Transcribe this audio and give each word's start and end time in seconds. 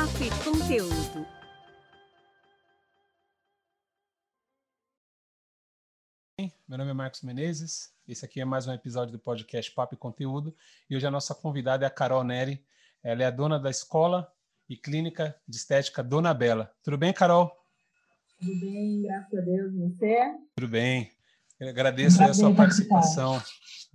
Papo 0.00 0.50
Conteúdo. 0.50 1.26
Meu 6.66 6.78
nome 6.78 6.90
é 6.90 6.94
Marcos 6.94 7.20
Menezes. 7.20 7.92
Esse 8.08 8.24
aqui 8.24 8.40
é 8.40 8.46
mais 8.46 8.66
um 8.66 8.72
episódio 8.72 9.12
do 9.12 9.18
podcast 9.18 9.70
Papo 9.72 9.94
e 9.94 9.98
Conteúdo. 9.98 10.56
E 10.88 10.96
hoje 10.96 11.06
a 11.06 11.10
nossa 11.10 11.34
convidada 11.34 11.84
é 11.84 11.86
a 11.86 11.90
Carol 11.90 12.24
Neri. 12.24 12.64
Ela 13.02 13.24
é 13.24 13.26
a 13.26 13.30
dona 13.30 13.60
da 13.60 13.68
escola 13.68 14.32
e 14.66 14.74
clínica 14.74 15.38
de 15.46 15.58
estética 15.58 16.02
Dona 16.02 16.32
Bela. 16.32 16.74
Tudo 16.82 16.96
bem, 16.96 17.12
Carol? 17.12 17.54
Tudo 18.38 18.58
bem, 18.58 19.02
graças 19.02 19.38
a 19.38 19.42
Deus. 19.42 19.74
Você? 19.74 20.34
Tudo 20.56 20.68
bem. 20.68 21.12
Eu 21.58 21.68
agradeço 21.68 22.22
a 22.22 22.32
sua 22.32 22.54
participação. 22.54 23.38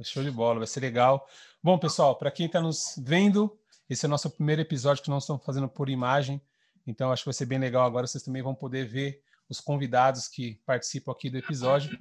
Show 0.04 0.24
de 0.24 0.30
bola, 0.30 0.60
vai 0.60 0.68
ser 0.68 0.82
legal. 0.82 1.28
Bom, 1.64 1.80
pessoal, 1.80 2.16
para 2.16 2.30
quem 2.30 2.46
está 2.46 2.62
nos 2.62 2.94
vendo, 3.04 3.58
esse 3.90 4.06
é 4.06 4.08
o 4.08 4.10
nosso 4.10 4.30
primeiro 4.30 4.62
episódio 4.62 5.04
que 5.04 5.10
nós 5.10 5.24
estamos 5.24 5.44
fazendo 5.44 5.70
por 5.70 5.90
imagem. 5.90 6.42
Então, 6.88 7.12
acho 7.12 7.24
que 7.24 7.28
vai 7.28 7.34
ser 7.34 7.46
bem 7.46 7.60
legal 7.60 7.86
agora. 7.86 8.08
Vocês 8.08 8.24
também 8.24 8.42
vão 8.42 8.56
poder 8.56 8.86
ver 8.86 9.22
os 9.50 9.60
convidados 9.60 10.28
que 10.28 10.60
participam 10.66 11.12
aqui 11.12 11.30
do 11.30 11.38
episódio. 11.38 11.98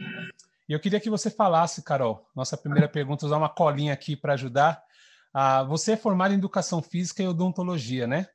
E 0.69 0.73
eu 0.73 0.81
queria 0.81 1.01
que 1.01 1.11
você 1.11 1.31
falasse, 1.31 1.83
Carol, 1.83 2.27
nossa 2.35 2.57
primeira 2.57 2.89
pergunta, 2.89 3.27
usar 3.27 3.37
uma 3.37 3.49
colinha 3.49 3.93
aqui 3.93 4.17
para 4.17 4.33
ajudar. 4.33 4.83
Ah, 5.33 5.63
você 5.63 5.93
é 5.93 5.97
formada 5.97 6.33
em 6.33 6.39
Educação 6.39 6.81
Física 6.81 7.23
e 7.23 7.29
Odontologia, 7.29 8.07
né? 8.07 8.29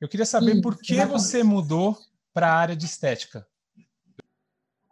Eu 0.00 0.08
queria 0.08 0.26
saber 0.26 0.52
Isso, 0.52 0.62
por 0.62 0.78
que 0.78 0.94
exatamente. 0.94 1.22
você 1.22 1.42
mudou 1.42 1.98
para 2.32 2.48
a 2.48 2.54
área 2.54 2.76
de 2.76 2.86
estética. 2.86 3.46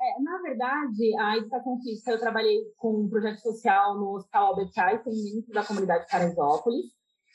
É, 0.00 0.20
na 0.20 0.38
verdade, 0.42 1.16
a 1.18 1.36
educação 1.38 1.80
física, 1.80 2.10
eu 2.10 2.20
trabalhei 2.20 2.58
com 2.77 3.05
um 3.05 3.08
projeto 3.08 3.41
social 3.41 3.98
no 3.98 4.16
Hospital 4.16 4.46
Albert 4.48 4.72
Einstein, 4.77 5.34
dentro 5.34 5.52
da 5.52 5.64
comunidade 5.64 6.06
Paraisópolis. 6.10 6.86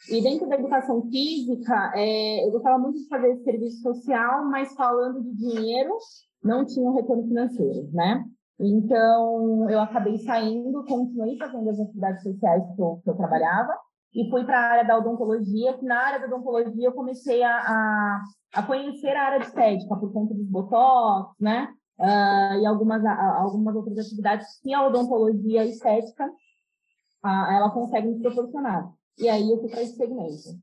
E 0.07 0.21
dentro 0.21 0.47
da 0.47 0.55
educação 0.55 1.01
física, 1.09 1.91
é, 1.95 2.45
eu 2.45 2.51
gostava 2.51 2.77
muito 2.77 2.99
de 2.99 3.07
fazer 3.07 3.31
esse 3.31 3.43
serviço 3.43 3.81
social, 3.81 4.45
mas 4.45 4.73
falando 4.73 5.21
de 5.21 5.33
dinheiro, 5.35 5.95
não 6.43 6.65
tinha 6.65 6.89
um 6.89 6.95
retorno 6.95 7.27
financeiro, 7.27 7.89
né? 7.91 8.23
Então, 8.59 9.69
eu 9.69 9.79
acabei 9.79 10.17
saindo, 10.19 10.85
continuei 10.85 11.37
fazendo 11.37 11.69
as 11.69 11.79
atividades 11.79 12.23
sociais 12.23 12.63
que 12.75 12.81
eu, 12.81 13.01
que 13.03 13.09
eu 13.09 13.15
trabalhava 13.15 13.73
e 14.13 14.29
fui 14.29 14.43
para 14.43 14.59
a 14.59 14.71
área 14.71 14.83
da 14.85 14.97
odontologia, 14.97 15.77
que 15.77 15.85
na 15.85 15.97
área 15.97 16.19
da 16.19 16.27
odontologia 16.27 16.87
eu 16.87 16.93
comecei 16.93 17.43
a, 17.43 17.57
a, 17.57 18.21
a 18.55 18.63
conhecer 18.63 19.15
a 19.15 19.23
área 19.23 19.39
de 19.39 19.45
estética 19.45 19.95
por 19.95 20.11
conta 20.11 20.33
dos 20.33 20.47
botox, 20.47 21.35
né? 21.39 21.69
Uh, 21.99 22.61
e 22.61 22.65
algumas, 22.65 23.03
algumas 23.05 23.75
outras 23.75 23.97
atividades 23.97 24.59
que 24.61 24.73
a 24.73 24.87
odontologia 24.87 25.65
estética 25.65 26.25
uh, 26.25 27.51
ela 27.51 27.69
consegue 27.71 28.07
nos 28.07 28.21
proporcionar. 28.21 28.89
E 29.19 29.27
aí 29.27 29.49
eu 29.49 29.59
fui 29.59 29.69
para 29.69 29.81
esse 29.81 29.95
segmento. 29.95 30.59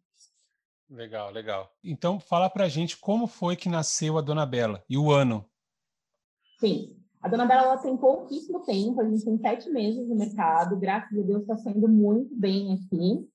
Legal, 0.89 1.31
legal. 1.31 1.71
Então, 1.83 2.19
fala 2.19 2.49
para 2.49 2.65
a 2.65 2.69
gente 2.69 2.97
como 2.97 3.27
foi 3.27 3.57
que 3.57 3.69
nasceu 3.69 4.17
a 4.17 4.21
Dona 4.21 4.47
Bela 4.47 4.83
e 4.89 4.97
o 4.97 5.11
ano. 5.11 5.45
Sim, 6.59 6.97
a 7.21 7.29
Dona 7.29 7.45
Bela 7.45 7.62
ela 7.62 7.79
tem 7.79 7.97
pouquíssimo 7.97 8.65
tempo, 8.65 9.01
a 9.01 9.05
gente 9.05 9.25
tem 9.25 9.37
sete 9.39 9.69
meses 9.71 10.09
no 10.09 10.15
mercado, 10.15 10.79
graças 10.79 11.19
a 11.19 11.23
Deus 11.23 11.43
está 11.43 11.57
saindo 11.57 11.89
muito 11.89 12.34
bem 12.34 12.73
aqui. 12.73 13.29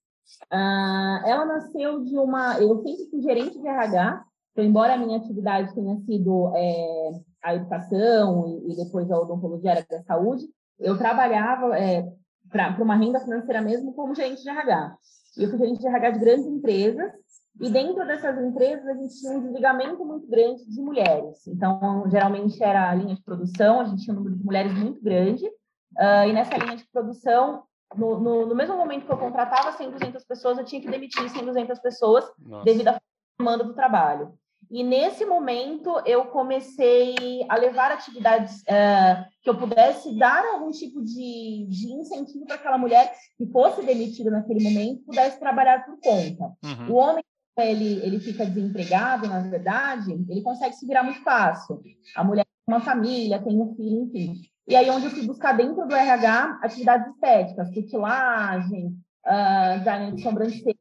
Uh, 0.51 1.27
ela 1.27 1.45
nasceu 1.45 2.03
de 2.03 2.17
uma. 2.17 2.57
Eu 2.59 2.81
sempre 2.81 3.09
fui 3.09 3.21
gerente 3.21 3.59
de 3.59 3.67
RH, 3.67 4.25
então, 4.51 4.65
embora 4.65 4.93
a 4.93 4.97
minha 4.97 5.17
atividade 5.17 5.73
tenha 5.73 5.97
sido 6.01 6.51
é, 6.55 7.11
a 7.43 7.55
educação 7.55 8.47
e, 8.47 8.73
e, 8.73 8.75
depois 8.75 9.09
a 9.09 9.19
odontologia 9.19 9.71
área 9.71 9.85
da 9.89 10.03
saúde, 10.03 10.45
eu 10.79 10.97
trabalhava 10.97 11.77
é, 11.77 12.05
para 12.51 12.75
uma 12.83 12.95
renda 12.95 13.19
financeira 13.19 13.61
mesmo 13.61 13.93
como 13.93 14.13
gerente 14.13 14.43
de 14.43 14.49
RH. 14.49 14.95
Eu 15.37 15.49
fui 15.49 15.57
gerente 15.57 15.79
de 15.79 15.87
RH 15.87 16.09
de 16.11 16.19
grandes 16.19 16.45
empresas 16.45 17.11
e 17.59 17.69
dentro 17.69 18.05
dessas 18.05 18.37
empresas, 18.43 18.87
a 18.87 18.93
gente 18.93 19.19
tinha 19.19 19.33
um 19.33 19.41
desligamento 19.41 20.05
muito 20.05 20.27
grande 20.27 20.65
de 20.65 20.81
mulheres. 20.81 21.45
Então, 21.47 22.03
geralmente 22.09 22.61
era 22.63 22.89
a 22.89 22.95
linha 22.95 23.15
de 23.15 23.23
produção, 23.23 23.81
a 23.81 23.83
gente 23.85 24.03
tinha 24.03 24.13
um 24.13 24.17
número 24.17 24.37
de 24.37 24.43
mulheres 24.43 24.73
muito 24.73 25.01
grande. 25.01 25.45
Uh, 25.45 26.27
e 26.27 26.33
nessa 26.33 26.57
linha 26.57 26.77
de 26.77 26.85
produção, 26.91 27.63
no, 27.95 28.19
no, 28.19 28.45
no, 28.47 28.55
mesmo 28.55 28.77
momento 28.77 29.05
que 29.05 29.11
eu 29.11 29.17
contratava 29.17 29.73
100, 29.73 29.91
200 29.91 30.23
pessoas, 30.23 30.57
eu 30.57 30.63
tinha 30.63 30.81
que 30.81 30.89
demitir 30.89 31.29
100, 31.29 31.45
200 31.45 31.79
pessoas 31.79 32.25
Nossa. 32.39 32.63
devido 32.63 32.87
à 32.87 32.99
demanda 33.37 33.63
do 33.63 33.73
trabalho. 33.73 34.33
E 34.71 34.83
nesse 34.83 35.25
momento 35.25 36.01
eu 36.05 36.25
comecei 36.25 37.45
a 37.49 37.57
levar 37.57 37.91
atividades 37.91 38.61
uh, 38.61 39.25
que 39.43 39.49
eu 39.49 39.57
pudesse 39.57 40.17
dar 40.17 40.45
algum 40.45 40.71
tipo 40.71 41.03
de, 41.03 41.67
de 41.69 41.91
incentivo 41.91 42.45
para 42.45 42.55
aquela 42.55 42.77
mulher 42.77 43.13
que 43.37 43.45
fosse 43.47 43.85
demitida 43.85 44.31
naquele 44.31 44.63
momento 44.63 45.03
pudesse 45.03 45.37
trabalhar 45.39 45.85
por 45.85 45.99
conta. 45.99 46.53
Uhum. 46.63 46.91
O 46.91 46.95
homem 46.95 47.23
ele, 47.59 47.99
ele 48.01 48.19
fica 48.19 48.45
desempregado, 48.45 49.27
na 49.27 49.39
verdade, 49.41 50.13
ele 50.29 50.41
consegue 50.41 50.73
se 50.73 50.87
virar 50.87 51.03
muito 51.03 51.21
fácil. 51.21 51.81
A 52.15 52.23
mulher 52.23 52.45
tem 52.45 52.75
uma 52.75 52.79
família, 52.79 53.43
tem 53.43 53.59
um 53.59 53.75
filho, 53.75 54.03
enfim. 54.03 54.35
E 54.67 54.75
aí, 54.75 54.89
onde 54.89 55.05
eu 55.05 55.11
fui 55.11 55.25
buscar 55.25 55.51
dentro 55.53 55.85
do 55.85 55.93
RH 55.93 56.59
atividades 56.63 57.13
estéticas, 57.13 57.73
cutilagem, 57.73 58.95
uh, 59.25 59.79
design 59.79 60.15
de 60.15 60.21
sobrancelha. 60.21 60.75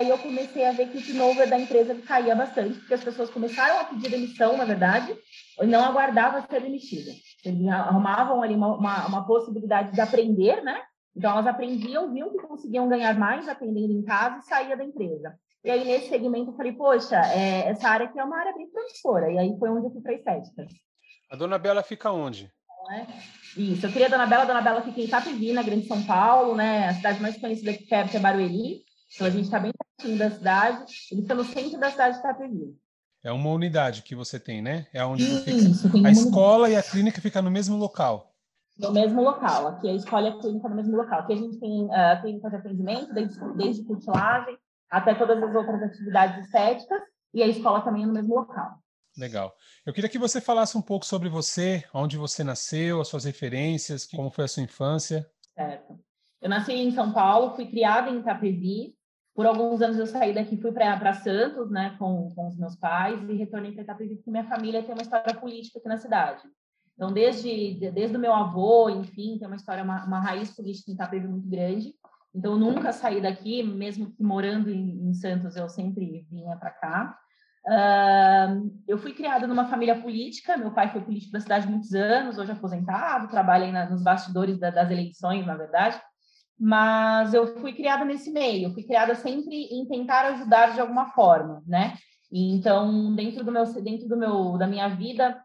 Aí 0.00 0.08
eu 0.08 0.18
comecei 0.18 0.64
a 0.66 0.72
ver 0.72 0.88
que 0.88 0.98
o 0.98 1.02
turnover 1.02 1.48
da 1.48 1.58
empresa 1.58 1.94
caía 2.06 2.34
bastante, 2.34 2.78
porque 2.78 2.94
as 2.94 3.04
pessoas 3.04 3.30
começaram 3.30 3.80
a 3.80 3.84
pedir 3.84 4.10
demissão, 4.10 4.56
na 4.56 4.64
verdade, 4.64 5.16
e 5.60 5.66
não 5.66 5.84
aguardavam 5.84 6.42
ser 6.42 6.62
demitida. 6.62 7.12
Eles 7.44 7.68
arrumavam 7.68 8.42
ali 8.42 8.54
uma, 8.54 8.76
uma, 8.76 9.06
uma 9.06 9.26
possibilidade 9.26 9.92
de 9.92 10.00
aprender, 10.00 10.62
né? 10.62 10.82
Então, 11.16 11.30
elas 11.30 11.46
aprendiam, 11.46 12.12
viam 12.12 12.30
que 12.30 12.38
conseguiam 12.38 12.88
ganhar 12.88 13.16
mais 13.16 13.48
aprendendo 13.48 13.92
em 13.92 14.02
casa 14.02 14.38
e 14.38 14.42
saía 14.42 14.76
da 14.76 14.84
empresa. 14.84 15.38
E 15.64 15.70
aí, 15.70 15.84
nesse 15.84 16.08
segmento, 16.08 16.50
eu 16.50 16.56
falei, 16.56 16.72
poxa, 16.72 17.16
é, 17.32 17.68
essa 17.68 17.88
área 17.88 18.06
aqui 18.06 18.18
é 18.18 18.24
uma 18.24 18.38
área 18.38 18.52
bem 18.52 18.68
promissora. 18.68 19.30
E 19.30 19.38
aí 19.38 19.56
foi 19.58 19.70
onde 19.70 19.86
eu 19.86 19.92
fui 19.92 20.02
para 20.02 20.14
estética. 20.14 20.66
A 21.30 21.36
Dona 21.36 21.56
Bela 21.56 21.82
fica 21.82 22.10
onde? 22.10 22.50
É? 22.90 23.06
Isso, 23.56 23.86
eu 23.86 23.92
queria 23.92 24.08
a 24.08 24.10
Dona 24.10 24.26
Bela. 24.26 24.42
A 24.42 24.46
Dona 24.46 24.60
Bela 24.60 24.82
fica 24.82 25.00
em 25.00 25.04
Itapevi, 25.04 25.52
na 25.52 25.62
Grande 25.62 25.86
São 25.86 26.02
Paulo, 26.02 26.56
né? 26.56 26.88
A 26.88 26.94
cidade 26.94 27.22
mais 27.22 27.38
conhecida 27.38 27.70
aqui 27.70 27.86
perto 27.86 28.16
é 28.16 28.20
Barueri. 28.20 28.82
Então, 29.14 29.26
a 29.26 29.30
gente 29.30 29.44
está 29.44 29.60
bem 29.60 29.72
pertinho 29.72 30.18
da 30.18 30.30
cidade. 30.30 30.92
Ele 31.10 31.22
fica 31.22 31.34
no 31.34 31.44
centro 31.44 31.78
da 31.78 31.90
cidade 31.90 32.14
de 32.14 32.20
Itapevi. 32.20 32.76
É 33.22 33.32
uma 33.32 33.50
unidade 33.50 34.02
que 34.02 34.14
você 34.14 34.38
tem, 34.38 34.60
né? 34.60 34.86
É 34.92 35.04
onde 35.04 35.22
Isso, 35.24 35.88
fica. 35.88 36.08
A 36.08 36.10
escola 36.10 36.64
unidade. 36.64 36.72
e 36.72 36.76
a 36.76 36.82
clínica 36.82 37.20
ficam 37.20 37.42
no 37.42 37.50
mesmo 37.50 37.76
local. 37.76 38.34
No 38.78 38.92
mesmo 38.92 39.22
local. 39.22 39.68
Aqui 39.68 39.88
a 39.88 39.94
escola 39.94 40.28
e 40.28 40.32
a 40.32 40.38
clínica 40.38 40.68
no 40.68 40.74
mesmo 40.74 40.96
local. 40.96 41.20
Aqui 41.20 41.32
a 41.32 41.36
gente 41.36 41.58
tem 41.58 41.84
uh, 41.86 42.20
clínica 42.20 42.50
de 42.50 42.56
atendimento, 42.56 43.14
desde, 43.14 43.54
desde 43.56 43.84
cutilagem, 43.84 44.58
até 44.90 45.14
todas 45.14 45.42
as 45.42 45.54
outras 45.54 45.82
atividades 45.82 46.44
estéticas, 46.44 47.00
e 47.32 47.42
a 47.42 47.46
escola 47.46 47.80
também 47.80 48.02
é 48.02 48.06
no 48.06 48.12
mesmo 48.12 48.34
local. 48.34 48.78
Legal. 49.16 49.54
Eu 49.86 49.92
queria 49.92 50.10
que 50.10 50.18
você 50.18 50.40
falasse 50.40 50.76
um 50.76 50.82
pouco 50.82 51.06
sobre 51.06 51.28
você, 51.28 51.84
onde 51.94 52.16
você 52.16 52.42
nasceu, 52.42 53.00
as 53.00 53.08
suas 53.08 53.24
referências, 53.24 54.06
como 54.06 54.30
foi 54.30 54.44
a 54.44 54.48
sua 54.48 54.62
infância. 54.62 55.26
Certo. 55.54 55.98
Eu 56.42 56.50
nasci 56.50 56.72
em 56.72 56.92
São 56.92 57.12
Paulo, 57.12 57.54
fui 57.54 57.66
criada 57.66 58.10
em 58.10 58.18
Itapevi. 58.18 58.94
Por 59.34 59.46
alguns 59.46 59.82
anos 59.82 59.98
eu 59.98 60.06
saí 60.06 60.32
daqui, 60.32 60.56
fui 60.56 60.70
para 60.70 61.12
Santos, 61.12 61.70
né, 61.70 61.96
com, 61.98 62.32
com 62.34 62.48
os 62.48 62.56
meus 62.56 62.76
pais, 62.76 63.20
e 63.28 63.34
retornei 63.34 63.72
para 63.72 63.82
Itapevi 63.82 64.14
porque 64.16 64.30
minha 64.30 64.44
família 64.44 64.82
tem 64.82 64.94
uma 64.94 65.02
história 65.02 65.34
política 65.34 65.78
aqui 65.78 65.88
na 65.88 65.98
cidade. 65.98 66.42
Então, 66.94 67.12
desde, 67.12 67.90
desde 67.90 68.16
o 68.16 68.20
meu 68.20 68.32
avô, 68.32 68.88
enfim, 68.88 69.36
tem 69.36 69.48
uma 69.48 69.56
história, 69.56 69.82
uma, 69.82 70.04
uma 70.04 70.20
raiz 70.20 70.54
política 70.54 70.90
em 70.90 70.94
Itapevi 70.94 71.26
muito 71.26 71.48
grande. 71.48 71.92
Então, 72.32 72.56
nunca 72.56 72.92
saí 72.92 73.20
daqui, 73.20 73.62
mesmo 73.62 74.12
que 74.12 74.22
morando 74.22 74.70
em, 74.70 75.08
em 75.08 75.14
Santos, 75.14 75.56
eu 75.56 75.68
sempre 75.68 76.24
vinha 76.30 76.56
para 76.56 76.70
cá. 76.70 77.18
Uh, 77.66 78.70
eu 78.86 78.98
fui 78.98 79.12
criada 79.12 79.46
numa 79.46 79.66
família 79.66 80.00
política, 80.00 80.56
meu 80.56 80.70
pai 80.72 80.92
foi 80.92 81.00
político 81.00 81.32
da 81.32 81.40
cidade 81.40 81.66
muitos 81.66 81.94
anos, 81.94 82.36
hoje 82.36 82.52
aposentado, 82.52 83.28
trabalha 83.28 83.72
na, 83.72 83.88
nos 83.88 84.02
bastidores 84.02 84.58
da, 84.58 84.70
das 84.70 84.90
eleições, 84.90 85.46
na 85.46 85.56
verdade, 85.56 85.98
mas 86.58 87.34
eu 87.34 87.58
fui 87.60 87.72
criada 87.72 88.04
nesse 88.04 88.30
meio, 88.30 88.72
fui 88.72 88.82
criada 88.82 89.14
sempre 89.14 89.64
em 89.70 89.86
tentar 89.86 90.26
ajudar 90.26 90.72
de 90.72 90.80
alguma 90.80 91.06
forma, 91.10 91.62
né? 91.66 91.96
Então, 92.30 93.14
dentro 93.14 93.44
do 93.44 93.52
meu, 93.52 93.64
dentro 93.82 94.08
do 94.08 94.16
meu, 94.16 94.58
da 94.58 94.66
minha 94.66 94.88
vida, 94.88 95.40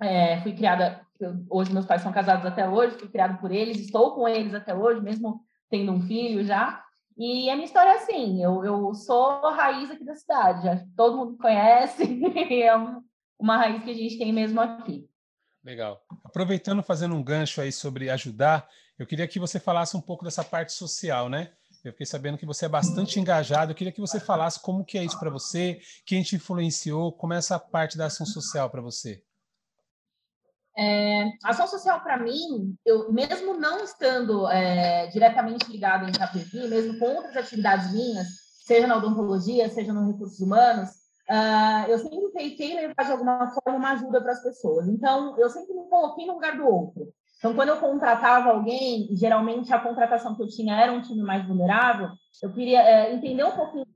é, 0.00 0.40
fui 0.40 0.54
criada, 0.54 1.00
hoje 1.48 1.72
meus 1.72 1.86
pais 1.86 2.02
são 2.02 2.12
casados 2.12 2.46
até 2.46 2.68
hoje, 2.68 2.96
fui 2.98 3.08
criada 3.08 3.34
por 3.38 3.50
eles, 3.50 3.78
estou 3.78 4.14
com 4.14 4.26
eles 4.26 4.54
até 4.54 4.74
hoje, 4.74 5.00
mesmo 5.00 5.42
tendo 5.68 5.92
um 5.92 6.00
filho 6.00 6.44
já. 6.44 6.82
E 7.16 7.50
a 7.50 7.54
minha 7.54 7.66
história 7.66 7.90
é 7.90 7.96
assim, 7.96 8.42
eu, 8.42 8.64
eu 8.64 8.94
sou 8.94 9.50
raiz 9.50 9.90
aqui 9.90 10.04
da 10.04 10.14
cidade, 10.14 10.86
todo 10.96 11.16
mundo 11.16 11.36
conhece, 11.36 12.02
é 12.62 12.74
uma 13.38 13.58
raiz 13.58 13.82
que 13.82 13.90
a 13.90 13.94
gente 13.94 14.18
tem 14.18 14.32
mesmo 14.32 14.60
aqui. 14.60 15.06
Legal. 15.62 16.00
Aproveitando, 16.24 16.82
fazendo 16.82 17.14
um 17.14 17.22
gancho 17.22 17.60
aí 17.60 17.70
sobre 17.70 18.08
ajudar, 18.08 18.66
eu 19.00 19.06
queria 19.06 19.26
que 19.26 19.40
você 19.40 19.58
falasse 19.58 19.96
um 19.96 20.00
pouco 20.00 20.22
dessa 20.22 20.44
parte 20.44 20.74
social, 20.74 21.30
né? 21.30 21.50
Eu 21.82 21.92
fiquei 21.92 22.04
sabendo 22.04 22.36
que 22.36 22.44
você 22.44 22.66
é 22.66 22.68
bastante 22.68 23.18
engajado. 23.18 23.72
Eu 23.72 23.74
queria 23.74 23.92
que 23.92 24.00
você 24.00 24.20
falasse 24.20 24.60
como 24.60 24.84
que 24.84 24.98
é 24.98 25.02
isso 25.02 25.18
para 25.18 25.30
você, 25.30 25.80
quem 26.04 26.22
te 26.22 26.36
influenciou, 26.36 27.10
como 27.10 27.32
é 27.32 27.38
essa 27.38 27.58
parte 27.58 27.96
da 27.96 28.06
ação 28.06 28.26
social 28.26 28.68
para 28.68 28.82
você. 28.82 29.22
É, 30.76 31.30
ação 31.42 31.66
social, 31.66 32.02
para 32.02 32.18
mim, 32.22 32.76
eu 32.84 33.10
mesmo 33.10 33.54
não 33.54 33.82
estando 33.82 34.46
é, 34.50 35.06
diretamente 35.06 35.70
ligado 35.70 36.06
em 36.06 36.12
KPV, 36.12 36.68
mesmo 36.68 36.98
com 36.98 37.06
outras 37.06 37.38
atividades 37.38 37.92
minhas, 37.92 38.26
seja 38.66 38.86
na 38.86 38.98
odontologia, 38.98 39.70
seja 39.70 39.94
nos 39.94 40.12
recursos 40.12 40.40
humanos, 40.40 40.90
uh, 41.30 41.88
eu 41.88 41.98
sempre 41.98 42.30
tentei 42.32 42.74
levar 42.74 43.02
de 43.02 43.12
alguma 43.12 43.50
forma 43.50 43.78
uma 43.78 43.92
ajuda 43.92 44.20
para 44.20 44.32
as 44.32 44.42
pessoas. 44.42 44.86
Então, 44.88 45.38
eu 45.38 45.48
sempre 45.48 45.72
me 45.72 45.88
coloquei 45.88 46.26
no 46.26 46.34
lugar 46.34 46.58
do 46.58 46.66
outro. 46.66 47.10
Então, 47.40 47.54
quando 47.54 47.70
eu 47.70 47.78
contratava 47.78 48.50
alguém, 48.50 49.08
geralmente 49.12 49.72
a 49.72 49.80
contratação 49.80 50.36
que 50.36 50.42
eu 50.42 50.46
tinha 50.46 50.78
era 50.78 50.92
um 50.92 51.00
time 51.00 51.22
mais 51.22 51.42
vulnerável, 51.46 52.10
eu 52.42 52.52
queria 52.52 52.82
é, 52.82 53.14
entender 53.14 53.42
um 53.44 53.52
pouquinho 53.52 53.86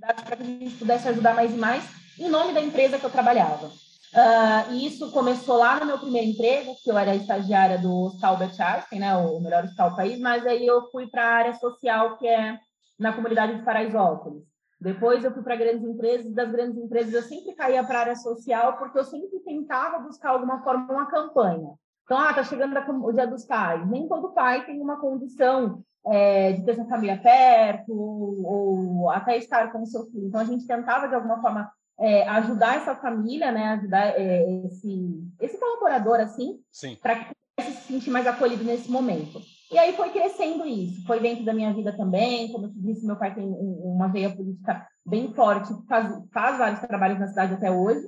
para 0.00 0.36
que 0.36 0.42
a 0.42 0.46
gente 0.46 0.76
pudesse 0.76 1.06
ajudar 1.06 1.34
mais 1.34 1.54
e 1.54 1.58
mais 1.58 1.84
em 2.18 2.30
nome 2.30 2.54
da 2.54 2.62
empresa 2.62 2.98
que 2.98 3.04
eu 3.04 3.10
trabalhava. 3.10 3.66
Uh, 3.66 4.72
e 4.72 4.86
isso 4.86 5.10
começou 5.12 5.58
lá 5.58 5.80
no 5.80 5.86
meu 5.86 5.98
primeiro 5.98 6.28
emprego, 6.28 6.74
que 6.82 6.90
eu 6.90 6.96
era 6.96 7.14
estagiária 7.14 7.78
do 7.78 8.04
Hospital 8.04 8.38
Einstein, 8.40 8.98
né, 8.98 9.16
o 9.16 9.38
melhor 9.38 9.64
hospital 9.64 9.90
do 9.90 9.96
país, 9.96 10.18
mas 10.18 10.46
aí 10.46 10.66
eu 10.66 10.90
fui 10.90 11.06
para 11.06 11.24
a 11.24 11.34
área 11.34 11.54
social, 11.54 12.16
que 12.16 12.26
é 12.26 12.58
na 12.98 13.12
comunidade 13.12 13.54
de 13.54 13.64
Paraisópolis. 13.64 14.44
Depois 14.80 15.22
eu 15.22 15.32
fui 15.32 15.42
para 15.42 15.56
grandes 15.56 15.84
empresas, 15.84 16.26
e 16.26 16.34
das 16.34 16.50
grandes 16.50 16.78
empresas 16.78 17.12
eu 17.12 17.22
sempre 17.22 17.54
caía 17.54 17.84
para 17.84 17.98
a 17.98 18.00
área 18.00 18.16
social, 18.16 18.78
porque 18.78 18.98
eu 18.98 19.04
sempre 19.04 19.40
tentava 19.40 19.98
buscar 19.98 20.30
alguma 20.30 20.62
forma 20.62 20.90
uma 20.90 21.06
campanha. 21.06 21.70
Então, 22.12 22.22
ah, 22.22 22.34
tá 22.34 22.44
chegando 22.44 22.76
o 23.06 23.10
Dia 23.10 23.26
dos 23.26 23.46
Pais. 23.46 23.88
Nem 23.88 24.06
todo 24.06 24.34
pai 24.34 24.66
tem 24.66 24.78
uma 24.82 25.00
condição 25.00 25.82
é, 26.06 26.52
de 26.52 26.62
ter 26.62 26.74
sua 26.74 26.84
família 26.84 27.16
perto, 27.16 27.90
ou, 27.90 28.44
ou 28.44 29.10
até 29.10 29.38
estar 29.38 29.72
com 29.72 29.80
o 29.80 29.86
seu 29.86 30.04
filho. 30.10 30.26
Então, 30.26 30.38
a 30.38 30.44
gente 30.44 30.66
tentava, 30.66 31.08
de 31.08 31.14
alguma 31.14 31.40
forma, 31.40 31.72
é, 31.98 32.28
ajudar 32.28 32.76
essa 32.76 32.94
família, 32.94 33.50
né, 33.50 33.68
ajudar 33.68 34.08
é, 34.08 34.66
esse, 34.66 35.24
esse 35.40 35.56
colaborador, 35.56 36.20
assim, 36.20 36.60
para 37.00 37.16
que 37.16 37.34
pudesse 37.56 37.80
se 37.80 37.92
sentir 37.94 38.10
mais 38.10 38.26
acolhido 38.26 38.62
nesse 38.62 38.90
momento. 38.90 39.40
E 39.72 39.78
aí 39.78 39.94
foi 39.94 40.10
crescendo 40.10 40.66
isso, 40.66 41.06
foi 41.06 41.18
dentro 41.18 41.46
da 41.46 41.54
minha 41.54 41.72
vida 41.72 41.96
também, 41.96 42.52
como 42.52 42.66
eu 42.66 42.72
te 42.72 42.78
disse, 42.78 43.06
meu 43.06 43.16
pai 43.16 43.34
tem 43.34 43.48
uma 43.48 44.06
veia 44.06 44.28
política 44.28 44.86
bem 45.06 45.32
forte, 45.32 45.72
faz, 45.88 46.14
faz 46.30 46.58
vários 46.58 46.80
trabalhos 46.80 47.18
na 47.18 47.28
cidade 47.28 47.54
até 47.54 47.70
hoje, 47.70 48.04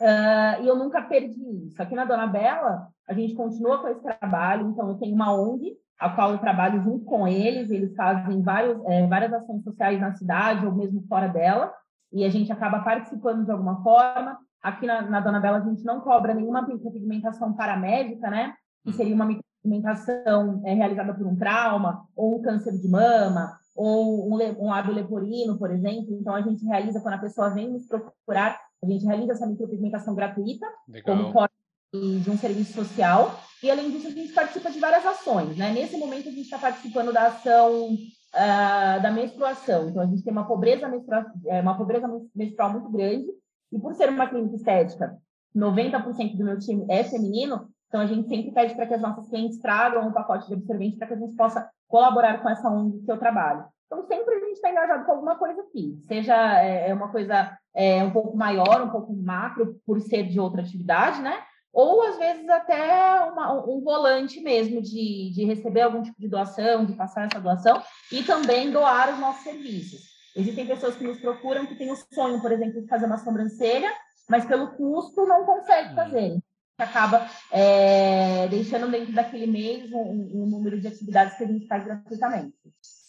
uh, 0.00 0.62
e 0.62 0.68
eu 0.68 0.76
nunca 0.76 1.02
perdi 1.02 1.66
isso. 1.66 1.82
Aqui 1.82 1.96
na 1.96 2.04
Dona 2.04 2.28
Bela, 2.28 2.86
a 3.08 3.12
gente 3.14 3.34
continua 3.34 3.78
com 3.78 3.88
esse 3.88 4.00
trabalho, 4.00 4.70
então 4.70 4.88
eu 4.88 4.94
tenho 4.94 5.12
uma 5.12 5.34
ONG, 5.34 5.76
a 5.98 6.08
qual 6.10 6.30
eu 6.30 6.38
trabalho 6.38 6.80
junto 6.84 7.04
com 7.04 7.26
eles, 7.26 7.68
eles 7.68 7.96
fazem 7.96 8.40
vários, 8.40 8.80
é, 8.86 9.04
várias 9.08 9.32
ações 9.32 9.64
sociais 9.64 10.00
na 10.00 10.14
cidade 10.14 10.64
ou 10.64 10.72
mesmo 10.72 11.04
fora 11.08 11.26
dela, 11.26 11.74
e 12.12 12.24
a 12.24 12.28
gente 12.28 12.52
acaba 12.52 12.78
participando 12.78 13.44
de 13.44 13.50
alguma 13.50 13.82
forma. 13.82 14.38
Aqui 14.62 14.86
na, 14.86 15.02
na 15.02 15.20
Dona 15.20 15.40
Bela 15.40 15.58
a 15.58 15.68
gente 15.68 15.84
não 15.84 16.00
cobra 16.00 16.32
nenhuma 16.32 16.62
micropigmentação 16.62 17.52
paramédica, 17.54 18.30
né? 18.30 18.54
Que 18.84 18.92
seria 18.92 19.14
uma 19.16 19.26
micropigmentação 19.64 20.62
é, 20.64 20.74
realizada 20.74 21.14
por 21.14 21.26
um 21.26 21.36
trauma, 21.36 22.06
ou 22.16 22.38
um 22.38 22.42
câncer 22.42 22.72
de 22.78 22.88
mama, 22.88 23.58
ou 23.76 24.28
um, 24.28 24.34
um 24.34 24.68
lábio 24.68 24.94
leporino, 24.94 25.58
por 25.58 25.70
exemplo. 25.70 26.16
Então 26.20 26.34
a 26.34 26.42
gente 26.42 26.64
realiza, 26.64 27.00
quando 27.00 27.14
a 27.14 27.18
pessoa 27.18 27.50
vem 27.50 27.70
nos 27.70 27.86
procurar, 27.86 28.58
a 28.82 28.86
gente 28.86 29.04
realiza 29.04 29.32
essa 29.32 29.46
micropigmentação 29.46 30.14
gratuita, 30.14 30.66
Legal. 30.88 31.16
como 31.16 31.32
forma 31.32 31.50
de 31.92 32.30
um 32.30 32.36
serviço 32.36 32.72
social. 32.72 33.38
E, 33.62 33.70
além 33.70 33.90
disso, 33.90 34.08
a 34.08 34.10
gente 34.10 34.32
participa 34.32 34.70
de 34.70 34.78
várias 34.78 35.04
ações. 35.04 35.56
Né? 35.56 35.72
Nesse 35.72 35.96
momento, 35.96 36.28
a 36.28 36.32
gente 36.32 36.42
está 36.42 36.58
participando 36.58 37.12
da 37.12 37.26
ação 37.26 37.92
uh, 37.92 39.02
da 39.02 39.10
menstruação. 39.10 39.88
Então, 39.88 40.02
a 40.02 40.06
gente 40.06 40.22
tem 40.22 40.32
uma 40.32 40.46
pobreza 40.46 40.86
menstrual, 40.86 41.24
é, 41.46 41.60
uma 41.60 41.76
pobreza 41.76 42.06
menstrual 42.34 42.72
muito 42.72 42.90
grande, 42.90 43.26
e 43.72 43.78
por 43.78 43.94
ser 43.94 44.10
uma 44.10 44.28
clínica 44.28 44.56
estética, 44.56 45.16
90% 45.56 46.36
do 46.36 46.44
meu 46.44 46.58
time 46.58 46.86
é 46.88 47.02
feminino, 47.02 47.68
então 47.88 48.00
a 48.00 48.06
gente 48.06 48.28
sempre 48.28 48.52
pede 48.52 48.74
para 48.74 48.86
que 48.86 48.94
as 48.94 49.00
nossas 49.00 49.28
clientes 49.28 49.58
tragam 49.58 50.06
um 50.06 50.12
pacote 50.12 50.46
de 50.46 50.54
absorvente 50.54 50.96
para 50.96 51.08
que 51.08 51.14
a 51.14 51.18
gente 51.18 51.34
possa 51.34 51.68
colaborar 51.88 52.42
com 52.42 52.48
essa 52.48 52.68
ONG 52.68 53.02
que 53.04 53.10
eu 53.10 53.18
trabalho. 53.18 53.64
Então, 53.86 54.06
sempre 54.06 54.34
a 54.34 54.40
gente 54.40 54.52
está 54.52 54.70
engajado 54.70 55.06
com 55.06 55.12
alguma 55.12 55.36
coisa 55.36 55.62
aqui, 55.62 55.98
seja 56.06 56.62
é, 56.62 56.90
é, 56.90 56.94
uma 56.94 57.10
coisa 57.10 57.56
é, 57.74 58.04
um 58.04 58.10
pouco 58.10 58.36
maior, 58.36 58.82
um 58.82 58.90
pouco 58.90 59.14
macro, 59.14 59.80
por 59.86 59.98
ser 60.00 60.24
de 60.24 60.38
outra 60.38 60.60
atividade, 60.60 61.22
né? 61.22 61.42
ou 61.72 62.02
às 62.02 62.16
vezes 62.16 62.48
até 62.48 63.22
uma, 63.30 63.52
um 63.64 63.80
volante 63.80 64.40
mesmo 64.40 64.82
de, 64.82 65.30
de 65.32 65.44
receber 65.44 65.82
algum 65.82 66.02
tipo 66.02 66.20
de 66.20 66.28
doação, 66.28 66.84
de 66.84 66.94
passar 66.94 67.26
essa 67.26 67.40
doação 67.40 67.82
e 68.10 68.22
também 68.22 68.70
doar 68.70 69.12
os 69.12 69.20
nossos 69.20 69.42
serviços. 69.42 70.00
Existem 70.34 70.66
pessoas 70.66 70.96
que 70.96 71.04
nos 71.04 71.20
procuram 71.20 71.66
que 71.66 71.76
têm 71.76 71.90
o 71.90 71.96
sonho, 72.12 72.40
por 72.40 72.52
exemplo, 72.52 72.80
de 72.80 72.88
fazer 72.88 73.06
uma 73.06 73.18
sobrancelha, 73.18 73.90
mas 74.28 74.44
pelo 74.44 74.68
custo 74.72 75.26
não 75.26 75.44
consegue 75.44 75.92
hum. 75.92 75.94
fazer. 75.94 76.38
Acaba 76.78 77.28
é, 77.50 78.46
deixando 78.48 78.90
dentro 78.90 79.12
daquele 79.12 79.46
mês 79.46 79.92
um, 79.92 80.42
um 80.42 80.46
número 80.46 80.80
de 80.80 80.86
atividades 80.86 81.36
que 81.36 81.44
a 81.44 81.46
gente 81.46 81.66
faz 81.66 81.84
gratuitamente. 81.84 82.54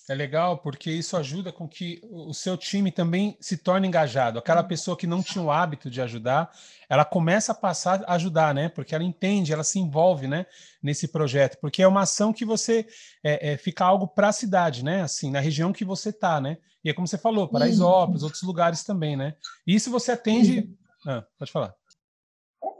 É 0.09 0.15
legal 0.15 0.57
porque 0.57 0.89
isso 0.89 1.15
ajuda 1.15 1.51
com 1.51 1.67
que 1.67 2.01
o 2.03 2.33
seu 2.33 2.57
time 2.57 2.91
também 2.91 3.37
se 3.39 3.55
torne 3.55 3.87
engajado. 3.87 4.39
Aquela 4.39 4.63
pessoa 4.63 4.97
que 4.97 5.05
não 5.05 5.21
tinha 5.21 5.43
o 5.43 5.51
hábito 5.51 5.87
de 5.87 6.01
ajudar, 6.01 6.49
ela 6.89 7.05
começa 7.05 7.51
a 7.51 7.55
passar 7.55 8.03
a 8.07 8.15
ajudar, 8.15 8.55
né? 8.55 8.69
Porque 8.69 8.95
ela 8.95 9.03
entende, 9.03 9.53
ela 9.53 9.63
se 9.63 9.77
envolve, 9.77 10.27
né? 10.27 10.47
Nesse 10.81 11.07
projeto, 11.07 11.59
porque 11.61 11.83
é 11.83 11.87
uma 11.87 12.01
ação 12.01 12.33
que 12.33 12.43
você 12.43 12.87
é, 13.23 13.51
é, 13.51 13.57
fica 13.57 13.85
algo 13.85 14.07
para 14.07 14.29
a 14.29 14.33
cidade, 14.33 14.83
né? 14.83 15.03
Assim, 15.03 15.29
na 15.29 15.39
região 15.39 15.71
que 15.71 15.85
você 15.85 16.11
tá, 16.11 16.41
né? 16.41 16.57
E 16.83 16.89
é 16.89 16.93
como 16.93 17.07
você 17.07 17.17
falou, 17.17 17.47
Paraisópolis, 17.47 18.23
outros 18.23 18.41
lugares 18.41 18.83
também, 18.83 19.15
né? 19.15 19.35
E 19.67 19.75
isso 19.75 19.91
você 19.91 20.13
atende. 20.13 20.75
Ah, 21.05 21.23
pode 21.37 21.51
falar. 21.51 21.78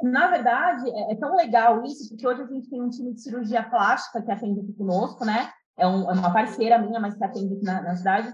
Na 0.02 0.28
verdade, 0.28 0.90
é, 0.90 1.14
é 1.14 1.16
tão 1.16 1.36
legal 1.36 1.84
isso, 1.84 2.10
porque 2.10 2.28
hoje 2.28 2.42
a 2.42 2.46
gente 2.46 2.70
tem 2.70 2.82
um 2.82 2.90
time 2.90 3.14
de 3.14 3.22
cirurgia 3.22 3.64
plástica 3.64 4.22
que 4.22 4.32
atende 4.32 4.62
aqui 4.62 4.74
conosco, 4.74 5.26
né? 5.26 5.52
é, 5.80 5.88
um, 5.88 6.10
é 6.10 6.14
uma 6.14 6.32
parceira 6.32 6.78
minha, 6.78 7.00
mas 7.00 7.16
que 7.16 7.24
atende 7.24 7.56
aqui 7.56 7.64
na, 7.64 7.82
na 7.82 7.96
cidade. 7.96 8.30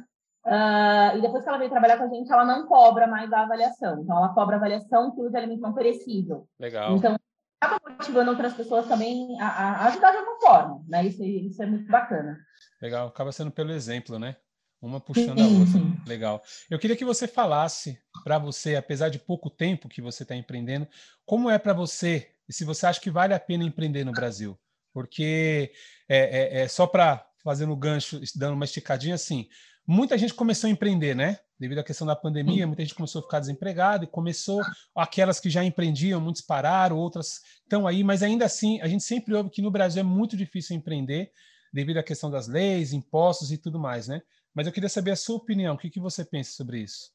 Uh, 0.45 1.17
e 1.17 1.21
depois 1.21 1.43
que 1.43 1.49
ela 1.49 1.57
veio 1.57 1.69
trabalhar 1.69 1.97
com 1.97 2.03
a 2.03 2.07
gente, 2.07 2.31
ela 2.31 2.45
não 2.45 2.67
cobra 2.67 3.07
mais 3.07 3.31
a 3.31 3.41
avaliação. 3.41 4.01
Então, 4.01 4.17
ela 4.17 4.33
cobra 4.33 4.57
avaliação 4.57 5.13
que 5.13 5.21
usa 5.21 5.37
alimento 5.37 5.61
não 5.61 5.73
perecível. 5.73 6.47
Legal. 6.59 6.95
Então, 6.95 7.15
acaba 7.61 7.79
motivando 7.89 8.31
outras 8.31 8.53
pessoas 8.53 8.87
também 8.87 9.39
a, 9.39 9.47
a, 9.47 9.87
ajudar 9.87 10.11
de 10.11 10.17
alguma 10.17 10.39
forma, 10.39 10.83
né? 10.87 11.05
Isso, 11.05 11.23
isso 11.23 11.63
é 11.63 11.65
muito 11.65 11.89
bacana. 11.89 12.37
Legal, 12.81 13.07
acaba 13.07 13.31
sendo 13.31 13.51
pelo 13.51 13.71
exemplo, 13.71 14.19
né? 14.19 14.35
Uma 14.81 14.99
puxando 14.99 15.41
a 15.41 15.47
outra. 15.47 15.81
Legal. 16.05 16.43
Eu 16.69 16.77
queria 16.77 16.95
que 16.95 17.05
você 17.05 17.27
falasse 17.27 17.99
para 18.23 18.37
você, 18.37 18.75
apesar 18.75 19.09
de 19.09 19.17
pouco 19.17 19.49
tempo 19.49 19.89
que 19.89 20.01
você 20.01 20.23
está 20.23 20.35
empreendendo, 20.35 20.87
como 21.25 21.49
é 21.49 21.57
para 21.57 21.73
você 21.73 22.31
e 22.47 22.53
se 22.53 22.63
você 22.63 22.85
acha 22.85 23.01
que 23.01 23.09
vale 23.09 23.33
a 23.33 23.39
pena 23.39 23.63
empreender 23.63 24.03
no 24.03 24.11
Brasil? 24.11 24.57
Porque 24.93 25.71
é, 26.07 26.59
é, 26.59 26.61
é 26.61 26.67
só 26.67 26.85
para 26.87 27.27
fazendo 27.43 27.73
o 27.73 27.75
gancho, 27.75 28.19
dando 28.35 28.53
uma 28.53 28.65
esticadinha 28.65 29.15
assim. 29.15 29.47
Muita 29.87 30.17
gente 30.17 30.33
começou 30.33 30.67
a 30.67 30.71
empreender, 30.71 31.15
né? 31.15 31.39
Devido 31.59 31.79
à 31.79 31.83
questão 31.83 32.07
da 32.07 32.15
pandemia, 32.15 32.65
muita 32.65 32.81
gente 32.81 32.95
começou 32.95 33.19
a 33.19 33.23
ficar 33.23 33.39
desempregada 33.39 34.03
e 34.03 34.07
começou 34.07 34.61
aquelas 34.95 35.39
que 35.39 35.49
já 35.49 35.63
empreendiam, 35.63 36.19
muitos 36.19 36.41
pararam, 36.41 36.97
outras 36.97 37.41
estão 37.63 37.87
aí, 37.87 38.03
mas 38.03 38.23
ainda 38.23 38.45
assim, 38.45 38.81
a 38.81 38.87
gente 38.87 39.03
sempre 39.03 39.33
ouve 39.33 39.49
que 39.51 39.61
no 39.61 39.71
Brasil 39.71 40.01
é 40.01 40.03
muito 40.03 40.35
difícil 40.35 40.75
empreender 40.75 41.31
devido 41.71 41.97
à 41.97 42.03
questão 42.03 42.31
das 42.31 42.47
leis, 42.47 42.93
impostos 42.93 43.51
e 43.51 43.57
tudo 43.57 43.79
mais, 43.79 44.07
né? 44.07 44.21
Mas 44.55 44.65
eu 44.65 44.73
queria 44.73 44.87
saber 44.87 45.11
a 45.11 45.15
sua 45.17 45.35
opinião, 45.35 45.75
o 45.75 45.77
que, 45.77 45.89
que 45.89 45.99
você 45.99 46.23
pensa 46.23 46.51
sobre 46.53 46.79
isso? 46.79 47.11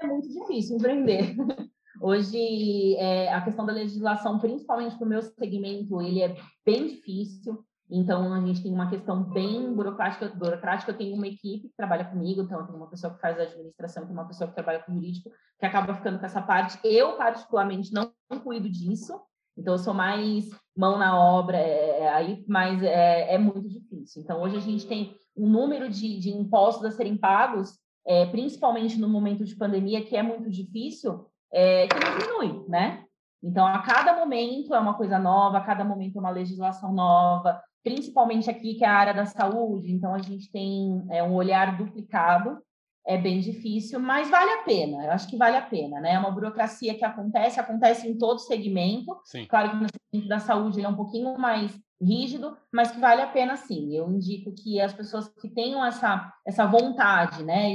É 0.00 0.06
muito 0.06 0.28
difícil 0.28 0.76
empreender. 0.76 1.34
Hoje, 2.00 2.94
é, 2.96 3.32
a 3.32 3.40
questão 3.40 3.66
da 3.66 3.72
legislação, 3.72 4.38
principalmente 4.38 4.96
para 4.96 5.04
o 5.04 5.08
meu 5.08 5.22
segmento, 5.22 6.00
ele 6.00 6.22
é 6.22 6.36
bem 6.64 6.86
difícil. 6.86 7.64
Então, 7.90 8.32
a 8.32 8.40
gente 8.46 8.62
tem 8.62 8.72
uma 8.72 8.90
questão 8.90 9.24
bem 9.24 9.74
burocrática. 9.74 10.28
burocrática. 10.28 10.92
Eu 10.92 10.98
tenho 10.98 11.16
uma 11.16 11.26
equipe 11.26 11.68
que 11.68 11.76
trabalha 11.76 12.04
comigo, 12.04 12.42
então, 12.42 12.64
tem 12.66 12.76
uma 12.76 12.88
pessoa 12.88 13.14
que 13.14 13.20
faz 13.20 13.38
a 13.38 13.42
administração, 13.42 14.04
tem 14.04 14.12
uma 14.12 14.28
pessoa 14.28 14.48
que 14.48 14.54
trabalha 14.54 14.82
com 14.82 14.94
jurídico, 14.94 15.30
que 15.58 15.66
acaba 15.66 15.94
ficando 15.94 16.18
com 16.18 16.26
essa 16.26 16.42
parte. 16.42 16.78
Eu, 16.84 17.16
particularmente, 17.16 17.92
não 17.92 18.12
cuido 18.44 18.68
disso, 18.68 19.18
então, 19.56 19.72
eu 19.72 19.78
sou 19.78 19.94
mais 19.94 20.50
mão 20.76 20.98
na 20.98 21.18
obra, 21.18 21.56
é, 21.56 22.00
é, 22.00 22.08
aí, 22.10 22.44
mas 22.46 22.82
é, 22.82 23.34
é, 23.34 23.38
muito 23.38 23.66
difícil. 23.68 24.22
Então, 24.22 24.42
hoje 24.42 24.56
a 24.56 24.60
gente 24.60 24.86
tem 24.86 25.16
um 25.36 25.48
número 25.48 25.88
de, 25.88 26.18
de 26.18 26.30
impostos 26.30 26.84
a 26.84 26.90
serem 26.90 27.16
pagos, 27.16 27.78
é, 28.06 28.26
principalmente 28.26 28.98
no 28.98 29.08
momento 29.08 29.44
de 29.44 29.56
pandemia, 29.56 30.04
que 30.04 30.16
é 30.16 30.22
muito 30.22 30.48
difícil, 30.50 31.26
é, 31.52 31.86
que 31.88 31.94
não 31.94 32.18
diminui, 32.18 32.68
né? 32.68 33.04
Então, 33.42 33.66
a 33.66 33.80
cada 33.80 34.16
momento 34.16 34.74
é 34.74 34.78
uma 34.78 34.94
coisa 34.94 35.18
nova, 35.18 35.58
a 35.58 35.64
cada 35.64 35.84
momento 35.84 36.16
é 36.16 36.20
uma 36.20 36.30
legislação 36.30 36.92
nova, 36.92 37.60
principalmente 37.84 38.50
aqui, 38.50 38.74
que 38.74 38.84
é 38.84 38.88
a 38.88 38.94
área 38.94 39.14
da 39.14 39.26
saúde, 39.26 39.92
então 39.92 40.14
a 40.14 40.18
gente 40.18 40.50
tem 40.50 41.04
é, 41.10 41.22
um 41.22 41.34
olhar 41.34 41.76
duplicado, 41.76 42.58
é 43.06 43.16
bem 43.16 43.38
difícil, 43.38 44.00
mas 44.00 44.28
vale 44.28 44.50
a 44.50 44.62
pena, 44.64 45.04
eu 45.04 45.12
acho 45.12 45.28
que 45.28 45.36
vale 45.36 45.56
a 45.56 45.62
pena, 45.62 46.00
né? 46.00 46.14
É 46.14 46.18
uma 46.18 46.32
burocracia 46.32 46.96
que 46.96 47.04
acontece, 47.04 47.60
acontece 47.60 48.08
em 48.08 48.18
todo 48.18 48.40
segmento, 48.40 49.16
sim. 49.24 49.46
claro 49.46 49.70
que 49.70 49.76
no 49.76 49.86
segmento 49.88 50.28
da 50.28 50.40
saúde 50.40 50.80
ele 50.80 50.86
é 50.86 50.88
um 50.88 50.96
pouquinho 50.96 51.38
mais 51.38 51.78
rígido, 52.00 52.56
mas 52.72 52.90
que 52.90 53.00
vale 53.00 53.22
a 53.22 53.26
pena 53.26 53.56
sim. 53.56 53.94
Eu 53.94 54.10
indico 54.10 54.52
que 54.52 54.80
as 54.80 54.92
pessoas 54.92 55.28
que 55.28 55.48
tenham 55.48 55.84
essa, 55.84 56.32
essa 56.46 56.66
vontade, 56.66 57.42
né, 57.42 57.70